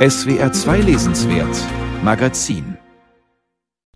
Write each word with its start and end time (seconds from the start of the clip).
SWR 0.00 0.50
2 0.50 0.80
Lesenswert 0.80 1.54
Magazin 2.02 2.78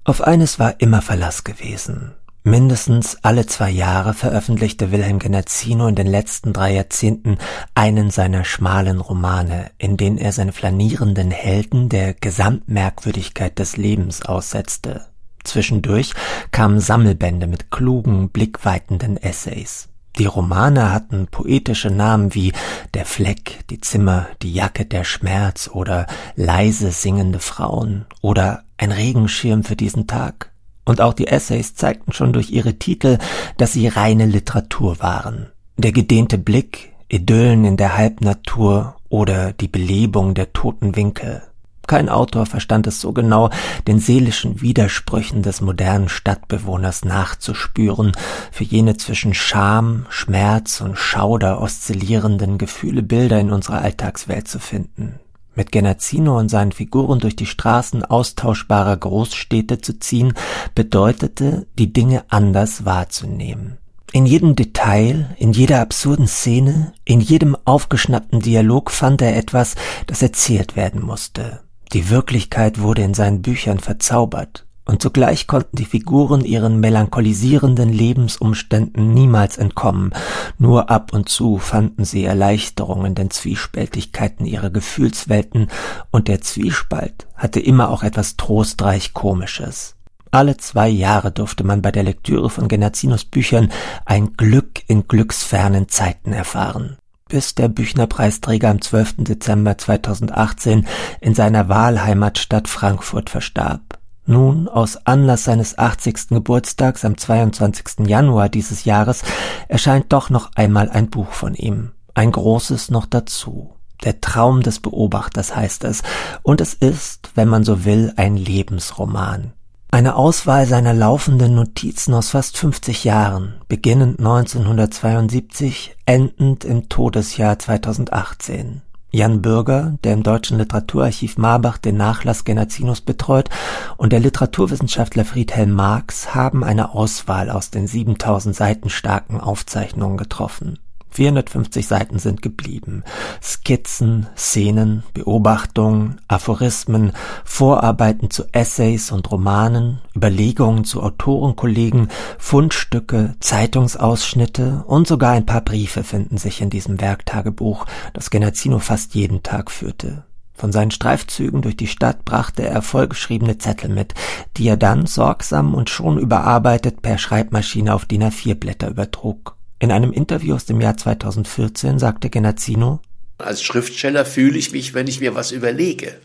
Auf 0.04 0.21
eines 0.21 0.58
war 0.58 0.79
immer 0.83 1.00
Verlass 1.00 1.45
gewesen. 1.45 2.12
Mindestens 2.42 3.16
alle 3.23 3.46
zwei 3.46 3.71
Jahre 3.71 4.12
veröffentlichte 4.12 4.93
Wilhelm 4.93 5.19
Genazzino 5.19 5.87
in 5.87 5.95
den 5.95 6.06
letzten 6.06 6.53
drei 6.53 6.75
Jahrzehnten 6.75 7.38
einen 7.75 8.11
seiner 8.11 8.45
schmalen 8.45 9.01
Romane, 9.01 9.71
in 9.79 9.96
denen 9.96 10.19
er 10.19 10.32
seine 10.32 10.53
flanierenden 10.53 11.30
Helden 11.30 11.89
der 11.89 12.12
Gesamtmerkwürdigkeit 12.12 13.59
des 13.59 13.79
Lebens 13.79 14.27
aussetzte. 14.27 15.07
Zwischendurch 15.43 16.12
kamen 16.50 16.80
Sammelbände 16.80 17.46
mit 17.46 17.71
klugen, 17.71 18.29
blickweitenden 18.29 19.16
Essays. 19.16 19.89
Die 20.19 20.27
Romane 20.27 20.93
hatten 20.93 21.27
poetische 21.27 21.91
Namen 21.91 22.35
wie 22.35 22.53
Der 22.95 23.05
Fleck, 23.05 23.64
die 23.69 23.81
Zimmer, 23.81 24.29
die 24.43 24.53
Jacke, 24.53 24.87
der 24.87 25.03
Schmerz 25.03 25.69
oder 25.73 26.07
leise 26.37 26.93
singende 26.93 27.41
Frauen 27.41 28.07
oder 28.21 28.63
ein 28.77 28.93
Regenschirm 28.93 29.64
für 29.64 29.75
diesen 29.75 30.07
Tag. 30.07 30.53
Und 30.85 31.00
auch 31.00 31.14
die 31.14 31.27
Essays 31.27 31.75
zeigten 31.75 32.12
schon 32.12 32.33
durch 32.33 32.50
ihre 32.50 32.75
Titel, 32.75 33.19
dass 33.56 33.72
sie 33.72 33.89
reine 33.89 34.27
Literatur 34.27 35.00
waren. 35.00 35.50
Der 35.77 35.92
gedehnte 35.92 36.39
Blick, 36.39 36.92
Idyllen 37.08 37.64
in 37.64 37.77
der 37.77 37.97
Halbnatur 37.97 38.97
oder 39.08 39.53
die 39.53 39.69
Belebung 39.69 40.34
der 40.34 40.53
toten 40.53 40.94
Winkel. 40.94 41.42
Kein 41.86 42.08
Autor 42.08 42.47
verstand 42.47 42.86
es 42.86 43.00
so 43.00 43.12
genau, 43.12 43.50
den 43.86 43.98
seelischen 43.98 44.61
Widersprüchen 44.62 45.42
des 45.42 45.61
modernen 45.61 46.08
Stadtbewohners 46.08 47.05
nachzuspüren, 47.05 48.12
für 48.50 48.64
jene 48.64 48.97
zwischen 48.97 49.34
Scham, 49.34 50.06
Schmerz 50.08 50.80
und 50.80 50.98
Schauder 50.98 51.60
oszillierenden 51.60 52.58
Gefühle 52.58 53.02
Bilder 53.02 53.38
in 53.38 53.52
unserer 53.52 53.83
Alltagswelt 53.83 54.48
zu 54.48 54.58
finden. 54.58 55.20
Mit 55.56 55.70
Genazzino 55.70 56.38
und 56.38 56.48
seinen 56.48 56.72
Figuren 56.72 57.20
durch 57.20 57.36
die 57.36 57.47
Straßen 57.47 58.05
austauschbarer 58.05 58.96
Großstädte 58.96 59.80
zu 59.80 59.98
ziehen, 60.00 60.34
bedeutete, 60.74 61.66
die 61.78 61.92
Dinge 61.92 62.24
anders 62.28 62.84
wahrzunehmen. 62.84 63.78
In 64.14 64.26
jedem 64.26 64.56
Detail, 64.56 65.34
in 65.38 65.52
jeder 65.52 65.80
absurden 65.80 66.28
Szene, 66.28 66.92
in 67.04 67.20
jedem 67.20 67.56
aufgeschnappten 67.64 68.41
Dialog 68.41 68.91
fand 68.91 69.22
er 69.22 69.36
etwas, 69.36 69.74
das 70.06 70.22
erzählt 70.22 70.76
werden 70.76 71.02
musste. 71.02 71.60
Die 71.92 72.10
Wirklichkeit 72.10 72.80
wurde 72.80 73.02
in 73.02 73.14
seinen 73.14 73.42
Büchern 73.42 73.78
verzaubert, 73.78 74.66
und 74.86 75.00
zugleich 75.00 75.46
konnten 75.46 75.77
die 75.77 75.84
Figuren 75.84 76.44
ihren 76.44 76.80
melancholisierenden 76.80 77.91
Lebensumständen 77.91 79.14
niemals 79.14 79.56
entkommen, 79.56 80.12
nur 80.58 80.91
ab 80.91 81.12
und 81.12 81.28
zu 81.28 81.58
fanden 81.58 82.04
sie 82.04 82.24
Erleichterung 82.24 83.06
in 83.06 83.14
den 83.14 83.30
Zwiespältigkeiten 83.30 84.44
ihrer 84.44 84.70
Gefühlswelten, 84.70 85.68
und 86.10 86.28
der 86.28 86.41
Zwiespalt 86.41 87.26
hatte 87.34 87.60
immer 87.60 87.91
auch 87.91 88.02
etwas 88.02 88.36
trostreich 88.36 89.14
Komisches. 89.14 89.96
Alle 90.30 90.56
zwei 90.56 90.88
Jahre 90.88 91.30
durfte 91.30 91.62
man 91.62 91.80
bei 91.80 91.92
der 91.92 92.02
Lektüre 92.02 92.50
von 92.50 92.66
Genazzinos 92.66 93.24
Büchern 93.24 93.70
ein 94.04 94.36
Glück 94.36 94.82
in 94.88 95.06
glücksfernen 95.06 95.88
Zeiten 95.88 96.32
erfahren 96.32 96.96
bis 97.34 97.56
der 97.56 97.66
Büchnerpreisträger 97.66 98.70
am 98.70 98.80
12. 98.80 99.24
Dezember 99.24 99.77
2018 99.77 100.86
in 101.20 101.34
seiner 101.34 101.68
Wahlheimatstadt 101.68 102.68
Frankfurt 102.68 103.28
verstarb. 103.28 103.98
Nun, 104.24 104.68
aus 104.68 105.04
Anlass 105.04 105.42
seines 105.42 105.76
80. 105.76 106.28
Geburtstags 106.28 107.04
am 107.04 107.18
22. 107.18 108.06
Januar 108.06 108.48
dieses 108.48 108.84
Jahres 108.84 109.24
erscheint 109.66 110.12
doch 110.12 110.30
noch 110.30 110.52
einmal 110.54 110.88
ein 110.88 111.10
Buch 111.10 111.32
von 111.32 111.56
ihm. 111.56 111.91
Ein 112.14 112.30
großes 112.30 112.92
noch 112.92 113.06
dazu. 113.06 113.74
Der 114.04 114.20
Traum 114.20 114.62
des 114.62 114.78
Beobachters 114.78 115.56
heißt 115.56 115.82
es, 115.82 116.04
und 116.44 116.60
es 116.60 116.72
ist, 116.72 117.30
wenn 117.34 117.48
man 117.48 117.64
so 117.64 117.84
will, 117.84 118.12
ein 118.14 118.36
Lebensroman. 118.36 119.54
Eine 119.95 120.17
Auswahl 120.17 120.67
seiner 120.67 120.92
laufenden 120.92 121.55
Notizen 121.55 122.14
aus 122.14 122.31
fast 122.31 122.59
50 122.59 123.05
Jahren, 123.05 123.60
beginnend 123.69 124.19
1972, 124.19 125.94
endend 126.05 126.65
im 126.65 126.88
Todesjahr 126.88 127.60
2018. 127.60 128.83
Jan 129.12 129.41
Bürger, 129.41 129.97
der 130.03 130.15
im 130.15 130.25
Deutschen 130.25 130.59
Literaturarchiv 130.59 131.38
Marbach 131.38 131.78
den 131.78 131.97
Nachlass 131.97 132.43
Genazzinos 132.43 133.03
betreut, 133.03 133.50
und 133.97 134.12
der 134.12 134.19
Literaturwissenschaftler 134.19 135.25
Friedhelm 135.25 135.71
Marx 135.71 136.34
haben 136.34 136.65
eine 136.65 136.93
Auswahl 136.93 137.49
aus 137.49 137.71
den 137.71 137.87
7000 137.87 138.56
Seiten 138.56 138.91
starken 138.91 139.41
Aufzeichnungen 139.41 140.16
getroffen. 140.16 140.81
450 141.14 141.86
Seiten 141.86 142.19
sind 142.19 142.42
geblieben. 142.42 143.04
Skizzen, 143.41 144.26
Szenen, 144.36 145.04
Beobachtungen, 145.14 146.20
Aphorismen, 146.26 147.12
Vorarbeiten 147.44 148.30
zu 148.30 148.44
Essays 148.52 149.12
und 149.12 149.30
Romanen, 149.30 150.00
Überlegungen 150.16 150.84
zu 150.84 151.03
Autorenkollegen, 151.03 152.08
Fundstücke, 152.38 153.36
Zeitungsausschnitte 153.38 154.84
und 154.88 155.06
sogar 155.06 155.32
ein 155.32 155.47
paar 155.47 155.60
Briefe 155.60 156.03
finden 156.03 156.36
sich 156.36 156.60
in 156.60 156.70
diesem 156.70 157.00
Werktagebuch, 157.00 157.86
das 158.12 158.30
Genazzino 158.30 158.80
fast 158.80 159.14
jeden 159.14 159.44
Tag 159.44 159.70
führte. 159.70 160.24
Von 160.53 160.72
seinen 160.72 160.92
Streifzügen 160.92 161.62
durch 161.62 161.76
die 161.76 161.88
Stadt 161.88 162.24
brachte 162.24 162.66
er 162.66 162.82
vollgeschriebene 162.82 163.58
Zettel 163.58 163.91
mit, 163.91 164.14
die 164.56 164.69
er 164.69 164.76
dann 164.76 165.06
sorgsam 165.06 165.74
und 165.74 165.91
schon 165.91 166.19
überarbeitet 166.19 167.03
per 167.03 167.19
Schreibmaschine 167.19 167.92
auf 167.92 168.04
DIN 168.04 168.24
A4 168.24 168.54
Blätter 168.54 168.88
übertrug. 168.88 169.56
In 169.84 169.93
einem 169.93 170.15
Interview 170.15 170.55
aus 170.55 170.65
dem 170.65 170.81
Jahr 170.81 170.97
2014 170.97 171.99
sagte 171.99 172.31
Genazzino, 172.31 173.00
als 173.37 173.62
Schriftsteller 173.62 174.25
fühle 174.25 174.56
ich 174.56 174.72
mich, 174.72 174.95
wenn 174.95 175.06
ich 175.06 175.21
mir 175.21 175.34
was 175.34 175.53
überlege, 175.53 176.19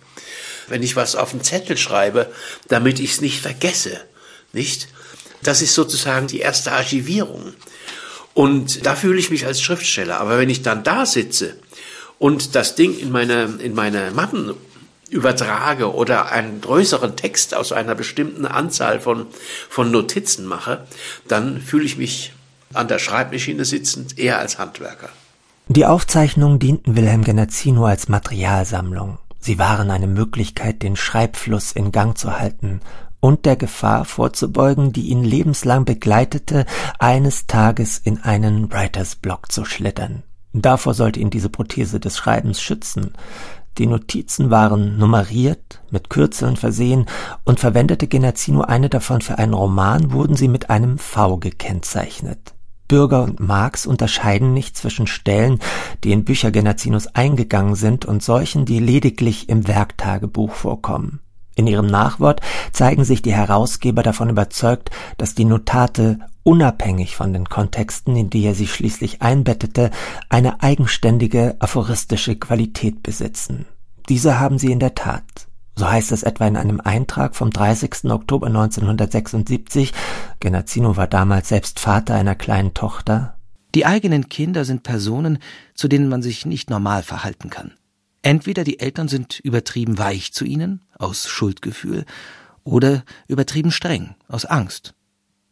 wenn 0.70 0.82
ich 0.82 0.96
was 0.96 1.18
auf 1.18 1.32
den 1.32 1.44
Zettel 1.44 1.76
schreibe, 1.76 2.32
damit 2.70 3.02
ich 3.02 3.12
es 3.12 3.20
nicht 3.20 3.42
vergesse, 3.42 4.00
nicht? 4.54 4.88
Das 5.44 5.62
ist 5.62 5.76
sozusagen 5.76 6.28
die 6.28 6.40
erste 6.40 6.72
Archivierung. 6.72 7.52
Und 8.34 8.86
da 8.86 8.96
fühle 8.96 9.20
ich 9.20 9.30
mich 9.30 9.46
als 9.46 9.62
Schriftsteller. 9.62 10.22
Aber 10.22 10.38
wenn 10.38 10.50
ich 10.50 10.62
dann 10.62 10.86
da 10.86 11.06
sitze 11.06 11.56
und 12.18 12.56
das 12.56 12.76
Ding 12.76 12.98
in 12.98 13.12
meine, 13.12 13.60
in 13.62 13.74
meine 13.74 14.12
Mappen 14.12 14.54
übertrage 15.10 15.94
oder 15.94 16.32
einen 16.32 16.62
größeren 16.62 17.18
Text 17.18 17.54
aus 17.54 17.74
einer 17.74 17.96
bestimmten 17.96 18.46
Anzahl 18.46 19.02
von, 19.02 19.28
von 19.68 19.92
Notizen 19.92 20.46
mache, 20.46 20.88
dann 21.28 21.62
fühle 21.62 21.84
ich 21.84 21.98
mich 21.98 22.32
an 22.74 22.88
der 22.88 23.00
Schreibmaschine 23.00 23.66
sitzend, 23.66 24.18
eher 24.18 24.40
als 24.40 24.60
Handwerker. 24.60 25.10
Die 25.68 25.86
Aufzeichnungen 25.86 26.60
dienten 26.60 26.96
Wilhelm 26.96 27.24
Genazzino 27.24 27.86
als 27.86 28.10
Materialsammlung. 28.10 29.20
Sie 29.40 29.60
waren 29.60 29.92
eine 29.92 30.08
Möglichkeit, 30.08 30.82
den 30.84 30.96
Schreibfluss 30.96 31.72
in 31.72 31.92
Gang 31.92 32.18
zu 32.18 32.40
halten 32.40 32.82
und 33.20 33.46
der 33.46 33.56
Gefahr 33.56 34.06
vorzubeugen, 34.06 34.94
die 34.94 35.10
ihn 35.10 35.24
lebenslang 35.24 35.86
begleitete, 35.86 36.66
eines 37.00 37.48
Tages 37.48 37.98
in 37.98 38.24
einen 38.24 38.72
Writers 38.72 39.16
Block 39.16 39.52
zu 39.52 39.66
schlittern. 39.66 40.24
Davor 40.54 40.94
sollte 40.94 41.20
ihn 41.20 41.30
diese 41.30 41.50
Prothese 41.50 42.00
des 42.00 42.18
Schreibens 42.18 42.62
schützen. 42.62 43.14
Die 43.78 43.86
Notizen 43.86 44.50
waren 44.50 44.98
nummeriert, 44.98 45.82
mit 45.92 46.10
Kürzeln 46.10 46.56
versehen, 46.56 47.06
und 47.44 47.60
verwendete 47.60 48.08
Genazzino 48.08 48.62
eine 48.62 48.90
davon 48.90 49.22
für 49.22 49.38
einen 49.38 49.54
Roman, 49.54 50.12
wurden 50.12 50.36
sie 50.36 50.48
mit 50.48 50.70
einem 50.70 50.98
V 50.98 51.38
gekennzeichnet. 51.38 52.56
Bürger 52.90 53.24
und 53.24 53.40
Marx 53.40 53.86
unterscheiden 53.86 54.54
nicht 54.54 54.76
zwischen 54.76 55.08
Stellen, 55.08 55.60
die 56.04 56.12
in 56.12 56.26
Bücher 56.26 56.52
Genazzinos 56.52 57.08
eingegangen 57.08 57.76
sind 57.76 58.04
und 58.04 58.22
solchen, 58.22 58.66
die 58.66 58.80
lediglich 58.80 59.48
im 59.48 59.70
Werktagebuch 59.70 60.52
vorkommen. 60.52 61.22
In 61.56 61.68
ihrem 61.68 61.88
Nachwort 61.88 62.42
zeigen 62.72 63.04
sich 63.04 63.22
die 63.22 63.34
Herausgeber 63.34 64.02
davon 64.04 64.30
überzeugt, 64.30 64.92
dass 65.18 65.36
die 65.36 65.46
Notate 65.46 66.20
unabhängig 66.44 67.16
von 67.16 67.34
den 67.34 67.48
Kontexten, 67.48 68.16
in 68.16 68.30
die 68.30 68.44
er 68.44 68.56
sie 68.56 68.68
schließlich 68.68 69.22
einbettete, 69.22 69.92
eine 70.30 70.64
eigenständige 70.64 71.58
aphoristische 71.60 72.38
Qualität 72.38 73.04
besitzen. 73.04 73.66
Diese 74.08 74.40
haben 74.40 74.58
sie 74.58 74.72
in 74.72 74.80
der 74.80 74.96
Tat. 74.96 75.49
So 75.80 75.90
heißt 75.90 76.12
es 76.12 76.24
etwa 76.24 76.46
in 76.46 76.58
einem 76.58 76.82
Eintrag 76.82 77.38
vom 77.38 77.52
30. 77.52 78.12
Oktober 78.12 78.48
1976, 78.48 79.94
Genazzino 80.42 80.98
war 80.98 81.08
damals 81.08 81.48
selbst 81.48 81.80
Vater 81.80 82.16
einer 82.16 82.36
kleinen 82.36 82.74
Tochter. 82.74 83.38
Die 83.74 83.86
eigenen 83.86 84.28
Kinder 84.28 84.66
sind 84.66 84.84
Personen, 84.84 85.40
zu 85.76 85.88
denen 85.88 86.10
man 86.10 86.22
sich 86.22 86.46
nicht 86.46 86.70
normal 86.70 87.02
verhalten 87.02 87.50
kann. 87.50 87.72
Entweder 88.24 88.66
die 88.66 88.82
Eltern 88.82 89.08
sind 89.08 89.40
übertrieben 89.40 89.98
weich 89.98 90.34
zu 90.34 90.44
ihnen, 90.44 90.84
aus 90.98 91.30
Schuldgefühl, 91.30 92.04
oder 92.66 93.06
übertrieben 93.30 93.72
streng, 93.72 94.16
aus 94.28 94.44
Angst. 94.44 94.96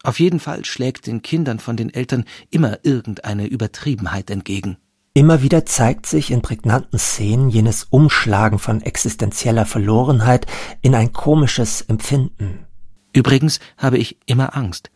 Auf 0.04 0.20
jeden 0.20 0.42
Fall 0.42 0.66
schlägt 0.66 1.08
den 1.08 1.22
Kindern 1.22 1.60
von 1.60 1.78
den 1.78 1.94
Eltern 1.94 2.26
immer 2.50 2.80
irgendeine 2.84 3.48
Übertriebenheit 3.48 4.30
entgegen. 4.30 4.76
Immer 5.18 5.42
wieder 5.42 5.66
zeigt 5.66 6.06
sich 6.06 6.30
in 6.30 6.44
prägnanten 6.44 7.00
Szenen 7.00 7.50
jenes 7.50 7.86
Umschlagen 7.86 8.60
von 8.60 8.84
existenzieller 8.84 9.66
Verlorenheit 9.66 10.46
in 10.84 10.94
ein 10.94 11.12
komisches 11.12 11.82
Empfinden. 11.82 12.68
Übrigens 13.14 13.60
habe 13.80 13.98
ich 13.98 14.20
immer 14.28 14.56
Angst. 14.56 14.92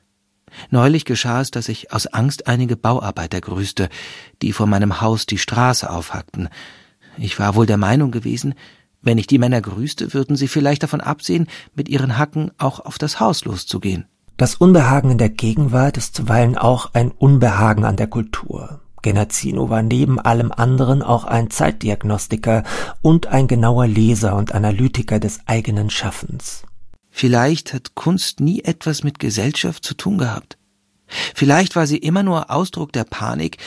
Neulich 0.69 1.05
geschah 1.05 1.41
es, 1.41 1.49
dass 1.49 1.69
ich 1.69 1.91
aus 1.91 2.05
Angst 2.05 2.45
einige 2.45 2.77
Bauarbeiter 2.77 3.41
grüßte, 3.41 3.89
die 4.43 4.53
vor 4.53 4.67
meinem 4.67 5.01
Haus 5.01 5.25
die 5.25 5.39
Straße 5.39 5.89
aufhackten. 5.89 6.49
Ich 7.17 7.39
war 7.39 7.55
wohl 7.55 7.65
der 7.65 7.77
Meinung 7.77 8.11
gewesen, 8.11 8.53
Wenn 9.01 9.17
ich 9.17 9.25
die 9.25 9.39
Männer 9.39 9.59
grüßte, 9.59 10.13
würden 10.13 10.35
sie 10.35 10.47
vielleicht 10.47 10.83
davon 10.83 11.01
absehen, 11.01 11.47
mit 11.73 11.89
ihren 11.89 12.19
Hacken 12.19 12.51
auch 12.59 12.79
auf 12.79 12.99
das 12.99 13.19
Haus 13.19 13.43
loszugehen. 13.43 14.05
Das 14.37 14.53
Unbehagen 14.53 15.09
in 15.09 15.17
der 15.17 15.29
Gegenwart 15.29 15.97
ist 15.97 16.15
zuweilen 16.15 16.59
auch 16.59 16.93
ein 16.93 17.09
Unbehagen 17.09 17.85
an 17.85 17.95
der 17.95 18.05
Kultur. 18.05 18.81
Genazzino 19.01 19.69
war 19.69 19.81
neben 19.81 20.19
allem 20.19 20.51
anderen 20.51 21.01
auch 21.01 21.23
ein 21.23 21.49
Zeitdiagnostiker 21.49 22.63
und 23.01 23.27
ein 23.27 23.47
genauer 23.47 23.87
Leser 23.87 24.35
und 24.35 24.53
Analytiker 24.53 25.19
des 25.19 25.39
eigenen 25.45 25.89
Schaffens. 25.89 26.63
Vielleicht 27.09 27.73
hat 27.73 27.95
Kunst 27.95 28.39
nie 28.39 28.61
etwas 28.61 29.03
mit 29.03 29.19
Gesellschaft 29.19 29.83
zu 29.83 29.93
tun 29.93 30.17
gehabt. 30.17 30.57
Vielleicht 31.35 31.75
war 31.75 31.87
sie 31.87 31.97
immer 31.97 32.23
nur 32.23 32.49
Ausdruck 32.49 32.93
der 32.93 33.03
Panik, 33.03 33.57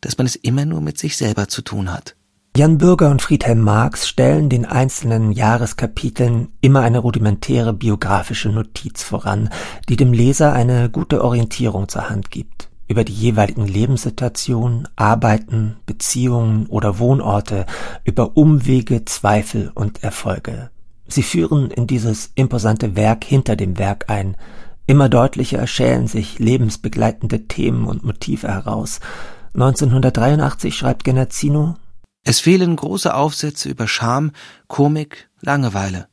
dass 0.00 0.18
man 0.18 0.26
es 0.26 0.36
immer 0.36 0.64
nur 0.64 0.80
mit 0.80 0.98
sich 0.98 1.16
selber 1.16 1.48
zu 1.48 1.62
tun 1.62 1.92
hat. 1.92 2.14
Jan 2.56 2.78
Bürger 2.78 3.10
und 3.10 3.22
Friedhelm 3.22 3.60
Marx 3.60 4.06
stellen 4.06 4.50
den 4.50 4.66
einzelnen 4.66 5.32
Jahreskapiteln 5.32 6.48
immer 6.60 6.82
eine 6.82 6.98
rudimentäre 6.98 7.72
biografische 7.72 8.50
Notiz 8.50 9.02
voran, 9.02 9.48
die 9.88 9.96
dem 9.96 10.12
Leser 10.12 10.52
eine 10.52 10.90
gute 10.90 11.24
Orientierung 11.24 11.88
zur 11.88 12.10
Hand 12.10 12.30
gibt 12.30 12.68
über 12.92 13.04
die 13.04 13.14
jeweiligen 13.14 13.66
Lebenssituationen, 13.66 14.86
Arbeiten, 14.96 15.76
Beziehungen 15.86 16.66
oder 16.66 16.98
Wohnorte, 16.98 17.64
über 18.04 18.36
Umwege, 18.36 19.06
Zweifel 19.06 19.72
und 19.74 20.02
Erfolge. 20.02 20.68
Sie 21.08 21.22
führen 21.22 21.70
in 21.70 21.86
dieses 21.86 22.32
imposante 22.34 22.94
Werk 22.94 23.24
hinter 23.24 23.56
dem 23.56 23.78
Werk 23.78 24.10
ein. 24.10 24.36
Immer 24.86 25.08
deutlicher 25.08 25.66
schälen 25.66 26.06
sich 26.06 26.38
lebensbegleitende 26.38 27.48
Themen 27.48 27.86
und 27.86 28.04
Motive 28.04 28.48
heraus. 28.48 29.00
1983 29.54 30.76
schreibt 30.76 31.04
Genazzino 31.04 31.76
Es 32.24 32.40
fehlen 32.40 32.76
große 32.76 33.14
Aufsätze 33.14 33.70
über 33.70 33.88
Scham, 33.88 34.32
Komik, 34.68 35.30
Langeweile. 35.40 36.08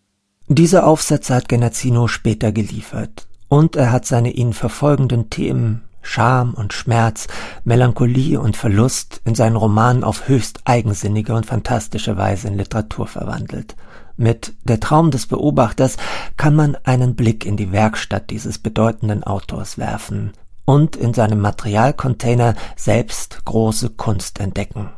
Diese 0.48 0.86
Aufsätze 0.86 1.36
hat 1.36 1.50
Genazzino 1.50 2.08
später 2.08 2.54
geliefert. 2.54 3.28
Und 3.50 3.76
er 3.76 3.92
hat 3.92 4.06
seine 4.06 4.32
ihn 4.32 4.54
verfolgenden 4.54 5.30
Themen 5.30 5.82
Scham 6.02 6.54
und 6.54 6.74
Schmerz, 6.74 7.28
Melancholie 7.64 8.40
und 8.40 8.58
Verlust 8.58 9.22
in 9.26 9.36
seinen 9.36 9.56
Romanen 9.56 10.04
auf 10.04 10.28
höchst 10.28 10.62
eigensinnige 10.66 11.34
und 11.34 11.46
fantastische 11.46 12.18
Weise 12.18 12.48
in 12.48 12.58
Literatur 12.58 13.08
verwandelt. 13.08 13.76
Mit 14.18 14.54
Der 14.64 14.80
Traum 14.80 15.12
des 15.12 15.28
Beobachters 15.28 15.98
kann 16.36 16.56
man 16.56 16.76
einen 16.84 17.16
Blick 17.16 17.46
in 17.46 17.58
die 17.58 17.72
Werkstatt 17.72 18.30
dieses 18.30 18.58
bedeutenden 18.58 19.24
Autors 19.24 19.78
werfen 19.78 20.34
und 20.66 20.96
in 20.96 21.14
seinem 21.14 21.40
Materialcontainer 21.40 22.54
selbst 22.76 23.46
große 23.46 23.92
Kunst 23.92 24.40
entdecken. 24.40 24.90